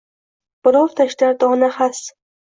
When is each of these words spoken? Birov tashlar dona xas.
Birov 0.67 0.95
tashlar 1.03 1.37
dona 1.45 1.71
xas. 1.79 2.03